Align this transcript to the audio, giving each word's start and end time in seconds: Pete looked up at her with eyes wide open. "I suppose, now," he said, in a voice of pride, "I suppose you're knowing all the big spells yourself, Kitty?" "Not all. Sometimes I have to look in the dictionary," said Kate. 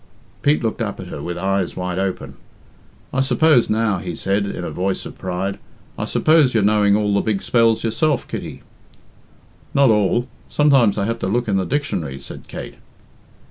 Pete 0.41 0.63
looked 0.63 0.81
up 0.81 0.99
at 0.99 1.09
her 1.09 1.21
with 1.21 1.37
eyes 1.37 1.75
wide 1.75 1.99
open. 1.99 2.33
"I 3.13 3.21
suppose, 3.21 3.69
now," 3.69 3.99
he 3.99 4.15
said, 4.15 4.47
in 4.47 4.63
a 4.63 4.71
voice 4.71 5.05
of 5.05 5.19
pride, 5.19 5.59
"I 5.95 6.05
suppose 6.05 6.55
you're 6.55 6.63
knowing 6.63 6.95
all 6.95 7.13
the 7.13 7.21
big 7.21 7.43
spells 7.43 7.83
yourself, 7.83 8.27
Kitty?" 8.27 8.63
"Not 9.75 9.91
all. 9.91 10.27
Sometimes 10.49 10.97
I 10.97 11.05
have 11.05 11.19
to 11.19 11.27
look 11.27 11.47
in 11.47 11.57
the 11.57 11.65
dictionary," 11.67 12.17
said 12.17 12.47
Kate. 12.47 12.77